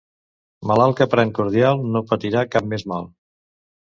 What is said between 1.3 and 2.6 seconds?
cordial no patirà